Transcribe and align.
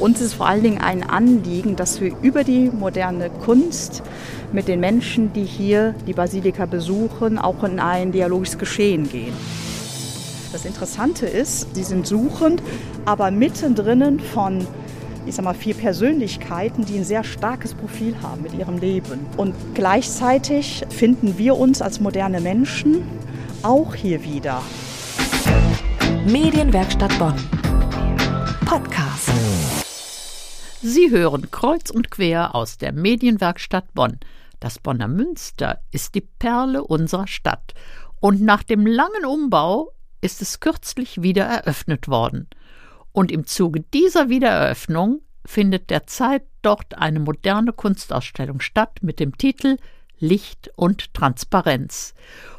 Uns 0.00 0.22
ist 0.22 0.34
vor 0.34 0.46
allen 0.46 0.62
Dingen 0.62 0.80
ein 0.80 1.02
Anliegen, 1.02 1.76
dass 1.76 2.00
wir 2.00 2.14
über 2.22 2.42
die 2.42 2.70
moderne 2.70 3.28
Kunst 3.28 4.02
mit 4.50 4.66
den 4.66 4.80
Menschen, 4.80 5.32
die 5.34 5.44
hier 5.44 5.94
die 6.06 6.14
Basilika 6.14 6.64
besuchen, 6.64 7.38
auch 7.38 7.62
in 7.64 7.78
ein 7.78 8.10
dialogisches 8.10 8.58
Geschehen 8.58 9.08
gehen. 9.10 9.34
Das 10.52 10.64
Interessante 10.64 11.26
ist, 11.26 11.74
sie 11.74 11.82
sind 11.82 12.06
suchend, 12.06 12.62
aber 13.04 13.30
mittendrin 13.30 14.18
von 14.20 14.66
ich 15.26 15.34
sag 15.34 15.44
mal, 15.44 15.54
vier 15.54 15.74
Persönlichkeiten, 15.74 16.86
die 16.86 16.96
ein 16.96 17.04
sehr 17.04 17.24
starkes 17.24 17.74
Profil 17.74 18.16
haben 18.22 18.42
mit 18.42 18.54
ihrem 18.54 18.78
Leben. 18.78 19.26
Und 19.36 19.54
gleichzeitig 19.74 20.82
finden 20.88 21.36
wir 21.36 21.58
uns 21.58 21.82
als 21.82 22.00
moderne 22.00 22.40
Menschen 22.40 23.02
auch 23.62 23.94
hier 23.94 24.24
wieder. 24.24 24.62
Medienwerkstatt 26.26 27.16
Bonn. 27.18 27.34
Podcast. 28.64 29.30
Sie 30.82 31.10
hören 31.10 31.50
kreuz 31.50 31.90
und 31.90 32.10
quer 32.10 32.54
aus 32.54 32.78
der 32.78 32.92
Medienwerkstatt 32.92 33.92
Bonn. 33.92 34.18
Das 34.60 34.78
Bonner 34.78 35.08
Münster 35.08 35.82
ist 35.90 36.14
die 36.14 36.22
Perle 36.22 36.82
unserer 36.82 37.26
Stadt. 37.26 37.74
Und 38.18 38.40
nach 38.40 38.62
dem 38.62 38.86
langen 38.86 39.26
Umbau 39.26 39.92
ist 40.22 40.40
es 40.40 40.58
kürzlich 40.58 41.20
wieder 41.20 41.44
eröffnet 41.44 42.08
worden. 42.08 42.48
Und 43.12 43.30
im 43.30 43.46
Zuge 43.46 43.80
dieser 43.92 44.30
Wiedereröffnung 44.30 45.20
findet 45.44 45.90
derzeit 45.90 46.44
dort 46.62 46.96
eine 46.96 47.20
moderne 47.20 47.74
Kunstausstellung 47.74 48.60
statt 48.60 49.00
mit 49.02 49.20
dem 49.20 49.36
Titel 49.36 49.76
Licht 50.18 50.70
und 50.76 51.12
Transparenz. 51.12 52.14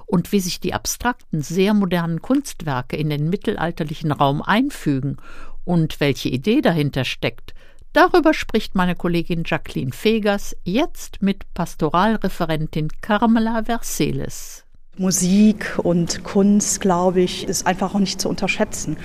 Und 0.05 0.31
wie 0.31 0.41
sich 0.41 0.59
die 0.59 0.75
abstrakten, 0.75 1.41
sehr 1.41 1.73
modernen 1.73 2.21
Kunstwerke 2.21 2.97
in 2.97 3.09
den 3.09 3.31
mittelalterlichen 3.31 4.11
Raum 4.11 4.43
einfügen 4.43 5.17
und 5.65 5.99
welche 5.99 6.29
Idee 6.29 6.61
dahinter 6.61 7.03
steckt, 7.03 7.55
Darüber 7.93 8.33
spricht 8.33 8.73
meine 8.73 8.95
Kollegin 8.95 9.43
Jacqueline 9.45 9.91
Fegers 9.91 10.55
jetzt 10.63 11.21
mit 11.21 11.53
Pastoralreferentin 11.53 12.87
Carmela 13.01 13.65
Verseles. 13.65 14.63
Musik 14.97 15.77
und 15.77 16.23
Kunst, 16.23 16.79
glaube 16.79 17.19
ich, 17.19 17.47
ist 17.49 17.67
einfach 17.67 17.93
auch 17.93 17.99
nicht 17.99 18.21
zu 18.21 18.29
unterschätzen. 18.29 18.95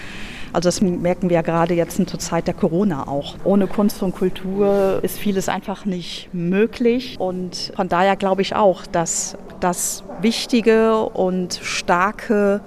Also 0.53 0.69
das 0.69 0.81
merken 0.81 1.31
wir 1.31 1.34
ja 1.34 1.42
gerade 1.42 1.75
jetzt 1.75 1.97
zur 1.97 2.19
Zeit 2.20 2.47
der 2.47 2.55
Corona 2.55 3.09
auch. 3.09 3.34
Ohne 3.42 3.67
Kunst 3.67 4.05
und 4.05 4.14
Kultur 4.14 5.01
ist 5.03 5.19
vieles 5.19 5.48
einfach 5.48 5.84
nicht 5.84 6.29
möglich. 6.33 7.17
Und 7.19 7.73
von 7.75 7.89
daher 7.89 8.14
glaube 8.14 8.42
ich 8.42 8.55
auch, 8.55 8.87
dass 8.87 9.37
das 9.59 10.05
wichtige 10.20 11.01
und 11.01 11.59
starke 11.61 12.61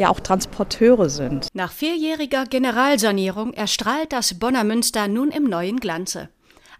ja 0.00 0.10
auch 0.10 0.20
Transporteure 0.20 1.08
sind. 1.08 1.48
Nach 1.54 1.70
vierjähriger 1.70 2.44
Generalsanierung 2.46 3.52
erstrahlt 3.52 4.12
das 4.12 4.38
Bonner 4.38 4.64
Münster 4.64 5.06
nun 5.06 5.30
im 5.30 5.44
neuen 5.44 5.78
Glanze. 5.78 6.28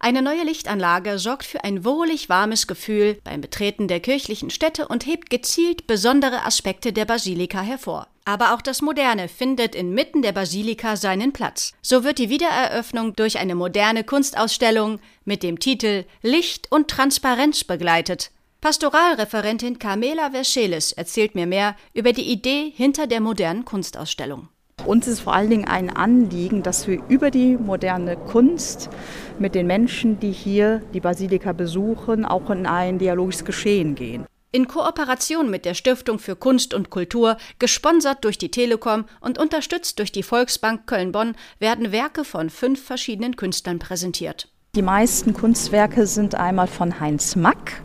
Eine 0.02 0.22
neue 0.22 0.44
Lichtanlage 0.44 1.18
sorgt 1.18 1.44
für 1.44 1.62
ein 1.62 1.84
wohlig 1.84 2.30
warmes 2.30 2.66
Gefühl 2.66 3.18
beim 3.22 3.42
Betreten 3.42 3.86
der 3.86 4.00
kirchlichen 4.00 4.48
Stätte 4.48 4.88
und 4.88 5.04
hebt 5.04 5.28
gezielt 5.28 5.86
besondere 5.86 6.46
Aspekte 6.46 6.94
der 6.94 7.04
Basilika 7.04 7.60
hervor. 7.60 8.06
Aber 8.24 8.54
auch 8.54 8.62
das 8.62 8.80
Moderne 8.80 9.28
findet 9.28 9.74
inmitten 9.74 10.22
der 10.22 10.32
Basilika 10.32 10.96
seinen 10.96 11.34
Platz. 11.34 11.74
So 11.82 12.02
wird 12.02 12.18
die 12.18 12.30
Wiedereröffnung 12.30 13.14
durch 13.14 13.38
eine 13.38 13.54
moderne 13.54 14.02
Kunstausstellung 14.02 15.00
mit 15.26 15.42
dem 15.42 15.58
Titel 15.58 16.06
Licht 16.22 16.72
und 16.72 16.88
Transparenz 16.88 17.64
begleitet. 17.64 18.30
Pastoralreferentin 18.60 19.78
Carmela 19.78 20.32
Verscheles 20.32 20.92
erzählt 20.92 21.34
mir 21.34 21.46
mehr 21.46 21.76
über 21.94 22.12
die 22.12 22.30
Idee 22.30 22.70
hinter 22.76 23.06
der 23.06 23.22
modernen 23.22 23.64
Kunstausstellung. 23.64 24.48
Uns 24.84 25.06
ist 25.08 25.20
vor 25.20 25.34
allen 25.34 25.48
Dingen 25.48 25.64
ein 25.66 25.88
Anliegen, 25.88 26.62
dass 26.62 26.86
wir 26.86 27.02
über 27.08 27.30
die 27.30 27.56
moderne 27.56 28.18
Kunst 28.18 28.90
mit 29.38 29.54
den 29.54 29.66
Menschen, 29.66 30.20
die 30.20 30.30
hier 30.30 30.82
die 30.92 31.00
Basilika 31.00 31.54
besuchen, 31.54 32.26
auch 32.26 32.50
in 32.50 32.66
ein 32.66 32.98
dialogisches 32.98 33.46
Geschehen 33.46 33.94
gehen. 33.94 34.26
In 34.52 34.68
Kooperation 34.68 35.48
mit 35.48 35.64
der 35.64 35.74
Stiftung 35.74 36.18
für 36.18 36.36
Kunst 36.36 36.74
und 36.74 36.90
Kultur, 36.90 37.38
gesponsert 37.58 38.24
durch 38.24 38.36
die 38.36 38.50
Telekom 38.50 39.06
und 39.20 39.38
unterstützt 39.38 39.98
durch 39.98 40.12
die 40.12 40.22
Volksbank 40.22 40.86
Köln-Bonn, 40.86 41.34
werden 41.60 41.92
Werke 41.92 42.24
von 42.24 42.50
fünf 42.50 42.84
verschiedenen 42.84 43.36
Künstlern 43.36 43.78
präsentiert. 43.78 44.48
Die 44.76 44.82
meisten 44.82 45.34
Kunstwerke 45.34 46.06
sind 46.06 46.36
einmal 46.36 46.68
von 46.68 47.00
Heinz 47.00 47.34
Mack, 47.34 47.82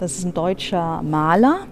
das 0.00 0.18
ist 0.18 0.24
ein 0.24 0.34
deutscher 0.34 1.02
Maler. 1.02 1.66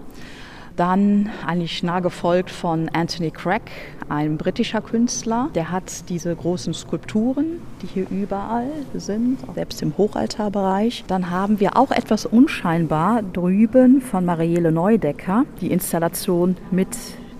Dann 0.75 1.31
eigentlich 1.45 1.81
nah 1.81 2.01
gefolgt 2.01 2.51
von 2.51 2.87
Anthony 2.93 3.31
Craig, 3.31 3.63
ein 4.09 4.37
britischer 4.37 4.79
Künstler. 4.79 5.49
Der 5.55 5.71
hat 5.71 6.07
diese 6.07 6.35
großen 6.35 6.71
Skulpturen, 6.75 7.61
die 7.81 7.87
hier 7.87 8.05
überall 8.11 8.69
sind, 8.93 9.39
selbst 9.55 9.81
im 9.81 9.97
Hochaltarbereich. 9.97 11.03
Dann 11.07 11.31
haben 11.31 11.59
wir 11.59 11.77
auch 11.77 11.89
etwas 11.89 12.27
unscheinbar 12.27 13.23
drüben 13.23 14.01
von 14.01 14.23
Marielle 14.23 14.71
Neudecker, 14.71 15.45
die 15.61 15.71
Installation 15.71 16.57
mit 16.69 16.89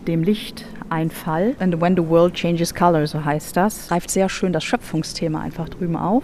dem 0.08 0.24
Lichteinfall. 0.24 1.56
And 1.60 1.80
when 1.80 1.96
the 1.96 2.08
world 2.10 2.34
changes 2.34 2.74
color, 2.74 3.06
so 3.06 3.24
heißt 3.24 3.56
das. 3.56 3.90
Greift 3.90 4.10
sehr 4.10 4.30
schön 4.30 4.52
das 4.52 4.64
Schöpfungsthema 4.64 5.42
einfach 5.42 5.70
drüben 5.70 5.96
auf. 5.96 6.24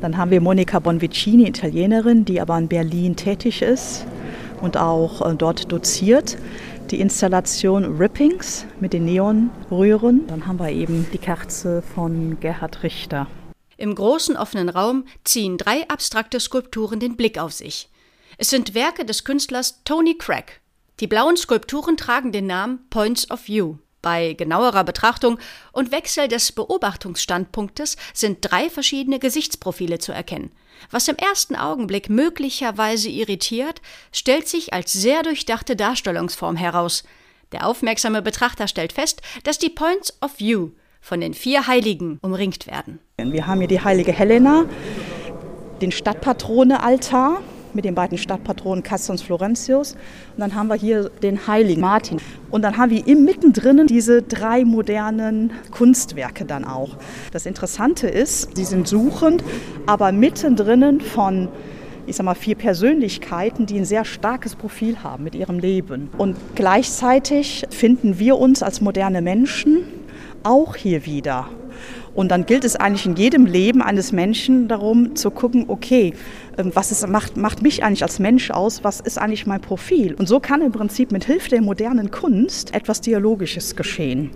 Dann 0.00 0.16
haben 0.16 0.30
wir 0.30 0.40
Monica 0.40 0.78
Bonvicini, 0.78 1.48
Italienerin, 1.48 2.24
die 2.24 2.40
aber 2.40 2.58
in 2.58 2.68
Berlin 2.68 3.16
tätig 3.16 3.62
ist 3.62 4.06
und 4.60 4.76
auch 4.76 5.22
äh, 5.22 5.34
dort 5.34 5.70
doziert. 5.72 6.36
Die 6.90 7.00
Installation 7.00 7.96
Rippings 7.96 8.66
mit 8.78 8.92
den 8.92 9.06
Neonröhren. 9.06 10.26
Dann 10.28 10.46
haben 10.46 10.58
wir 10.58 10.70
eben 10.70 11.06
die 11.12 11.18
Kerze 11.18 11.82
von 11.82 12.38
Gerhard 12.40 12.82
Richter. 12.82 13.26
Im 13.76 13.94
großen 13.94 14.36
offenen 14.36 14.68
Raum 14.68 15.04
ziehen 15.24 15.58
drei 15.58 15.88
abstrakte 15.88 16.40
Skulpturen 16.40 17.00
den 17.00 17.16
Blick 17.16 17.38
auf 17.38 17.52
sich. 17.52 17.90
Es 18.38 18.50
sind 18.50 18.74
Werke 18.74 19.04
des 19.04 19.24
Künstlers 19.24 19.82
Tony 19.84 20.16
Craig. 20.16 20.60
Die 21.00 21.06
blauen 21.06 21.36
Skulpturen 21.36 21.96
tragen 21.96 22.32
den 22.32 22.46
Namen 22.46 22.80
Points 22.88 23.30
of 23.30 23.48
View. 23.48 23.76
Bei 24.06 24.34
genauerer 24.34 24.84
Betrachtung 24.84 25.36
und 25.72 25.90
Wechsel 25.90 26.28
des 26.28 26.52
Beobachtungsstandpunktes 26.52 27.96
sind 28.14 28.38
drei 28.40 28.70
verschiedene 28.70 29.18
Gesichtsprofile 29.18 29.98
zu 29.98 30.12
erkennen. 30.12 30.52
Was 30.92 31.08
im 31.08 31.16
ersten 31.16 31.56
Augenblick 31.56 32.08
möglicherweise 32.08 33.08
irritiert, 33.08 33.82
stellt 34.12 34.46
sich 34.46 34.72
als 34.72 34.92
sehr 34.92 35.24
durchdachte 35.24 35.74
Darstellungsform 35.74 36.54
heraus. 36.54 37.02
Der 37.50 37.66
aufmerksame 37.66 38.22
Betrachter 38.22 38.68
stellt 38.68 38.92
fest, 38.92 39.22
dass 39.42 39.58
die 39.58 39.70
Points 39.70 40.16
of 40.22 40.38
View 40.38 40.68
von 41.00 41.20
den 41.20 41.34
vier 41.34 41.66
Heiligen 41.66 42.20
umringt 42.22 42.68
werden. 42.68 43.00
Wir 43.16 43.48
haben 43.48 43.58
hier 43.58 43.66
die 43.66 43.80
heilige 43.80 44.12
Helena, 44.12 44.66
den 45.80 45.90
Stadtpatrone-Altar, 45.90 47.42
mit 47.76 47.84
den 47.84 47.94
beiden 47.94 48.18
Stadtpatronen 48.18 48.82
Castor 48.82 49.16
Florentius. 49.18 49.92
Und 49.92 50.40
dann 50.40 50.54
haben 50.54 50.68
wir 50.68 50.74
hier 50.74 51.10
den 51.22 51.46
heiligen 51.46 51.80
Martin. 51.80 52.18
Und 52.50 52.62
dann 52.62 52.76
haben 52.76 52.90
wir 52.90 53.06
im 53.06 53.24
mittendrin 53.24 53.86
diese 53.86 54.22
drei 54.22 54.64
modernen 54.64 55.52
Kunstwerke 55.70 56.44
dann 56.44 56.64
auch. 56.64 56.96
Das 57.32 57.46
Interessante 57.46 58.08
ist, 58.08 58.56
sie 58.56 58.64
sind 58.64 58.88
suchend, 58.88 59.44
aber 59.86 60.10
mittendrin 60.10 61.00
von 61.00 61.48
ich 62.08 62.14
sag 62.14 62.24
mal, 62.24 62.36
vier 62.36 62.54
Persönlichkeiten, 62.54 63.66
die 63.66 63.78
ein 63.78 63.84
sehr 63.84 64.04
starkes 64.04 64.54
Profil 64.54 65.02
haben 65.02 65.24
mit 65.24 65.34
ihrem 65.34 65.58
Leben. 65.58 66.08
Und 66.16 66.36
gleichzeitig 66.54 67.66
finden 67.70 68.20
wir 68.20 68.38
uns 68.38 68.62
als 68.62 68.80
moderne 68.80 69.22
Menschen 69.22 69.88
auch 70.44 70.76
hier 70.76 71.04
wieder. 71.04 71.48
Und 72.16 72.30
dann 72.30 72.46
gilt 72.46 72.64
es 72.64 72.76
eigentlich 72.76 73.04
in 73.04 73.14
jedem 73.14 73.44
Leben 73.44 73.82
eines 73.82 74.10
Menschen 74.10 74.68
darum 74.68 75.14
zu 75.16 75.30
gucken, 75.30 75.66
okay, 75.68 76.14
ähm, 76.56 76.72
was 76.74 76.90
ist, 76.90 77.06
macht, 77.06 77.36
macht 77.36 77.60
mich 77.60 77.84
eigentlich 77.84 78.02
als 78.02 78.18
Mensch 78.18 78.50
aus, 78.50 78.82
was 78.82 79.00
ist 79.00 79.18
eigentlich 79.18 79.46
mein 79.46 79.60
Profil? 79.60 80.14
Und 80.14 80.26
so 80.26 80.40
kann 80.40 80.62
im 80.62 80.72
Prinzip 80.72 81.12
mit 81.12 81.26
Hilfe 81.26 81.50
der 81.50 81.60
modernen 81.60 82.10
Kunst 82.10 82.74
etwas 82.74 83.02
Dialogisches 83.02 83.76
geschehen. 83.76 84.30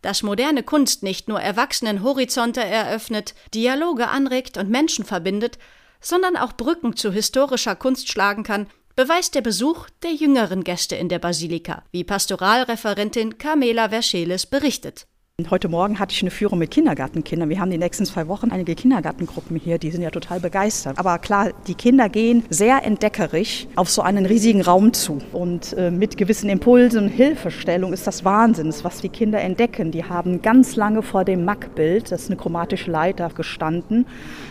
Dass 0.00 0.22
moderne 0.22 0.62
Kunst 0.62 1.02
nicht 1.02 1.26
nur 1.26 1.40
Erwachsenen 1.40 2.04
Horizonte 2.04 2.64
eröffnet, 2.64 3.34
Dialoge 3.52 4.06
anregt 4.06 4.56
und 4.56 4.70
Menschen 4.70 5.04
verbindet, 5.04 5.58
sondern 6.00 6.36
auch 6.36 6.52
Brücken 6.52 6.94
zu 6.94 7.10
historischer 7.10 7.74
Kunst 7.74 8.12
schlagen 8.12 8.44
kann, 8.44 8.68
beweist 8.94 9.34
der 9.34 9.42
Besuch 9.42 9.88
der 10.04 10.12
jüngeren 10.12 10.62
Gäste 10.62 10.94
in 10.94 11.08
der 11.08 11.18
Basilika, 11.18 11.82
wie 11.90 12.04
Pastoralreferentin 12.04 13.38
Carmela 13.38 13.88
Verscheles 13.88 14.46
berichtet. 14.46 15.06
Heute 15.48 15.70
Morgen 15.70 15.98
hatte 15.98 16.12
ich 16.12 16.20
eine 16.20 16.30
Führung 16.30 16.58
mit 16.58 16.70
Kindergartenkindern. 16.70 17.48
Wir 17.48 17.58
haben 17.58 17.70
die 17.70 17.78
nächsten 17.78 18.04
zwei 18.04 18.28
Wochen 18.28 18.50
einige 18.50 18.74
Kindergartengruppen 18.74 19.56
hier, 19.56 19.78
die 19.78 19.90
sind 19.90 20.02
ja 20.02 20.10
total 20.10 20.40
begeistert. 20.40 20.98
Aber 20.98 21.18
klar, 21.18 21.52
die 21.66 21.74
Kinder 21.74 22.10
gehen 22.10 22.44
sehr 22.50 22.84
entdeckerisch 22.84 23.66
auf 23.74 23.88
so 23.88 24.02
einen 24.02 24.26
riesigen 24.26 24.60
Raum 24.60 24.92
zu. 24.92 25.20
Und 25.32 25.72
äh, 25.72 25.90
mit 25.90 26.18
gewissen 26.18 26.50
Impulsen 26.50 27.04
und 27.04 27.08
Hilfestellung 27.08 27.94
ist 27.94 28.06
das 28.06 28.26
Wahnsinn, 28.26 28.74
was 28.82 29.00
die 29.00 29.08
Kinder 29.08 29.40
entdecken. 29.40 29.90
Die 29.90 30.04
haben 30.04 30.42
ganz 30.42 30.76
lange 30.76 31.00
vor 31.00 31.24
dem 31.24 31.46
Mack-Bild, 31.46 32.12
das 32.12 32.24
ist 32.24 32.28
eine 32.28 32.36
chromatische 32.36 32.90
Leiter, 32.90 33.30
gestanden 33.30 34.04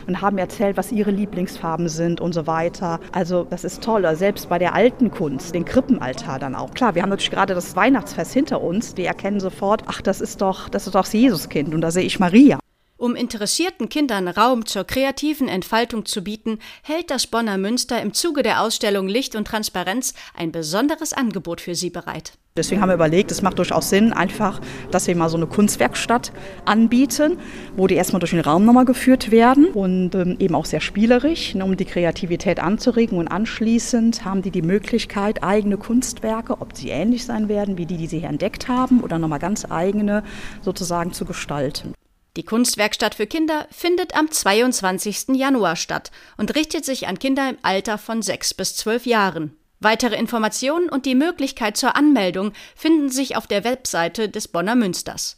und 0.07 0.19
haben 0.19 0.39
erzählt, 0.39 0.77
was 0.77 0.91
ihre 0.91 1.11
Lieblingsfarben 1.11 1.89
sind 1.89 2.19
und 2.19 2.33
so 2.33 2.47
weiter. 2.47 2.99
Also 3.11 3.45
das 3.47 3.63
ist 3.63 3.83
toll. 3.83 4.03
Also 4.03 4.17
selbst 4.17 4.49
bei 4.49 4.57
der 4.57 4.73
alten 4.73 5.11
Kunst, 5.11 5.53
den 5.53 5.63
Krippenaltar 5.63 6.39
dann 6.39 6.55
auch. 6.55 6.71
Klar, 6.73 6.95
wir 6.95 7.03
haben 7.03 7.09
natürlich 7.09 7.29
gerade 7.29 7.53
das 7.53 7.75
Weihnachtsfest 7.75 8.33
hinter 8.33 8.61
uns. 8.61 8.95
Die 8.95 9.05
erkennen 9.05 9.39
sofort, 9.39 9.83
ach, 9.85 10.01
das 10.01 10.21
ist 10.21 10.41
doch, 10.41 10.71
das 10.71 10.80
ist 10.87 10.95
doch 10.95 11.01
das 11.01 11.13
Jesuskind 11.13 11.73
und 11.73 11.81
da 11.81 11.91
sehe 11.91 12.03
ich 12.03 12.19
Maria. 12.19 12.59
Um 13.01 13.15
interessierten 13.15 13.89
Kindern 13.89 14.27
Raum 14.27 14.68
zur 14.68 14.83
kreativen 14.83 15.48
Entfaltung 15.48 16.06
zu 16.06 16.24
bieten, 16.24 16.59
hält 16.83 17.09
das 17.09 17.25
Bonner 17.25 17.57
Münster 17.57 18.00
im 18.00 18.13
Zuge 18.13 18.44
der 18.44 18.62
Ausstellung 18.62 19.07
Licht 19.07 19.36
und 19.36 19.48
Transparenz 19.48 20.13
ein 20.38 20.51
besonderes 20.51 21.12
Angebot 21.12 21.62
für 21.62 21.74
sie 21.74 21.89
bereit. 21.89 22.33
Deswegen 22.56 22.80
haben 22.80 22.89
wir 22.89 22.94
überlegt, 22.94 23.31
es 23.31 23.42
macht 23.42 23.57
durchaus 23.57 23.89
Sinn, 23.89 24.13
einfach, 24.13 24.62
dass 24.92 25.07
wir 25.07 25.15
mal 25.15 25.30
so 25.30 25.38
eine 25.38 25.48
Kunstwerkstatt 25.48 26.31
anbieten, 26.65 27.39
wo 27.75 27.88
die 27.88 27.95
erstmal 27.95 28.19
durch 28.19 28.33
den 28.33 28.42
Raum 28.42 28.65
nochmal 28.65 28.86
geführt 28.86 29.31
werden 29.31 29.69
und 29.69 30.13
ähm, 30.13 30.36
eben 30.38 30.53
auch 30.53 30.65
sehr 30.65 30.80
spielerisch, 30.80 31.56
ne, 31.56 31.65
um 31.65 31.75
die 31.75 31.86
Kreativität 31.86 32.59
anzuregen. 32.59 33.18
Und 33.18 33.30
anschließend 33.30 34.25
haben 34.25 34.44
die 34.44 34.51
die 34.51 34.62
Möglichkeit, 34.62 35.44
eigene 35.44 35.77
Kunstwerke, 35.77 36.62
ob 36.62 36.77
sie 36.77 36.89
ähnlich 36.89 37.25
sein 37.25 37.50
werden 37.50 37.80
wie 37.80 37.88
die, 37.88 37.98
die 37.98 38.06
sie 38.06 38.19
hier 38.19 38.30
entdeckt 38.30 38.68
haben, 38.68 39.01
oder 39.01 39.18
nochmal 39.18 39.39
ganz 39.39 39.65
eigene 39.71 40.24
sozusagen 40.62 41.13
zu 41.13 41.25
gestalten. 41.25 41.95
Die 42.37 42.43
Kunstwerkstatt 42.43 43.15
für 43.15 43.27
Kinder 43.27 43.67
findet 43.71 44.15
am 44.15 44.31
22. 44.31 45.29
Januar 45.33 45.75
statt 45.75 46.11
und 46.37 46.55
richtet 46.55 46.85
sich 46.85 47.07
an 47.07 47.19
Kinder 47.19 47.49
im 47.49 47.57
Alter 47.61 47.97
von 47.97 48.21
6 48.21 48.53
bis 48.53 48.77
12 48.77 49.05
Jahren. 49.05 49.57
Weitere 49.81 50.15
Informationen 50.15 50.87
und 50.87 51.05
die 51.05 51.15
Möglichkeit 51.15 51.75
zur 51.75 51.97
Anmeldung 51.97 52.53
finden 52.73 53.09
sich 53.09 53.35
auf 53.35 53.47
der 53.47 53.65
Webseite 53.65 54.29
des 54.29 54.47
Bonner 54.47 54.75
Münsters. 54.75 55.37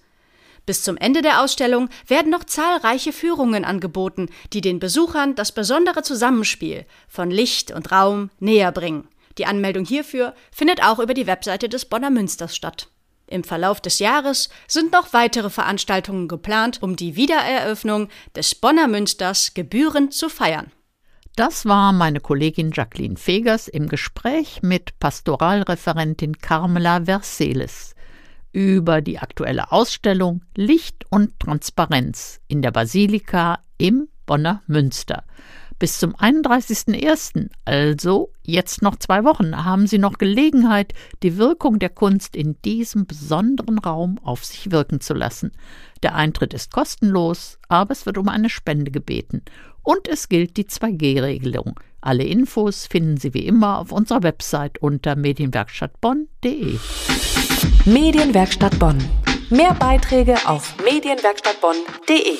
Bis 0.67 0.83
zum 0.83 0.95
Ende 0.95 1.23
der 1.23 1.41
Ausstellung 1.41 1.89
werden 2.07 2.29
noch 2.29 2.43
zahlreiche 2.43 3.11
Führungen 3.11 3.65
angeboten, 3.65 4.29
die 4.53 4.61
den 4.61 4.79
Besuchern 4.79 5.33
das 5.33 5.51
besondere 5.51 6.03
Zusammenspiel 6.03 6.85
von 7.07 7.31
Licht 7.31 7.71
und 7.71 7.91
Raum 7.91 8.29
näher 8.39 8.71
bringen. 8.71 9.07
Die 9.39 9.47
Anmeldung 9.47 9.83
hierfür 9.83 10.35
findet 10.51 10.83
auch 10.83 10.99
über 10.99 11.15
die 11.15 11.25
Webseite 11.25 11.69
des 11.69 11.85
Bonner 11.85 12.11
Münsters 12.11 12.55
statt. 12.55 12.89
Im 13.33 13.43
Verlauf 13.43 13.81
des 13.81 13.97
Jahres 13.97 14.49
sind 14.67 14.91
noch 14.91 15.11
weitere 15.11 15.49
Veranstaltungen 15.49 16.27
geplant, 16.27 16.83
um 16.83 16.95
die 16.95 17.15
Wiedereröffnung 17.15 18.09
des 18.35 18.53
Bonner 18.53 18.87
Münsters 18.87 19.55
gebührend 19.55 20.13
zu 20.13 20.29
feiern. 20.29 20.71
Das 21.35 21.65
war 21.65 21.93
meine 21.93 22.19
Kollegin 22.19 22.69
Jacqueline 22.71 23.17
Fegers 23.17 23.67
im 23.67 23.89
Gespräch 23.89 24.59
mit 24.61 24.99
Pastoralreferentin 24.99 26.37
Carmela 26.37 27.05
Verseles 27.05 27.95
über 28.51 29.01
die 29.01 29.17
aktuelle 29.17 29.71
Ausstellung 29.71 30.43
Licht 30.55 31.05
und 31.09 31.39
Transparenz 31.39 32.39
in 32.47 32.61
der 32.61 32.69
Basilika 32.69 33.61
im 33.79 34.09
Bonner 34.27 34.61
Münster. 34.67 35.23
Bis 35.83 35.99
zum 35.99 36.15
31.01., 36.15 37.49
also 37.65 38.31
jetzt 38.41 38.81
noch 38.81 38.95
zwei 38.95 39.25
Wochen, 39.25 39.65
haben 39.65 39.85
Sie 39.85 39.97
noch 39.97 40.17
Gelegenheit, 40.17 40.93
die 41.23 41.35
Wirkung 41.35 41.77
der 41.77 41.89
Kunst 41.89 42.37
in 42.37 42.55
diesem 42.61 43.05
besonderen 43.05 43.79
Raum 43.79 44.17
auf 44.23 44.45
sich 44.45 44.71
wirken 44.71 45.01
zu 45.01 45.13
lassen. 45.13 45.51
Der 46.01 46.15
Eintritt 46.15 46.53
ist 46.53 46.71
kostenlos, 46.71 47.59
aber 47.67 47.91
es 47.91 48.05
wird 48.05 48.17
um 48.17 48.29
eine 48.29 48.49
Spende 48.49 48.91
gebeten. 48.91 49.41
Und 49.81 50.07
es 50.07 50.29
gilt 50.29 50.55
die 50.55 50.67
2G-Regelung. 50.67 51.77
Alle 51.99 52.23
Infos 52.23 52.87
finden 52.87 53.17
Sie 53.17 53.33
wie 53.33 53.45
immer 53.45 53.79
auf 53.79 53.91
unserer 53.91 54.23
Website 54.23 54.77
unter 54.81 55.17
medienwerkstattbonn.de. 55.17 56.79
Medienwerkstatt 57.83 58.79
Bonn. 58.79 59.03
Mehr 59.49 59.73
Beiträge 59.73 60.37
auf 60.47 60.77
medienwerkstattbonn.de. 60.85 62.37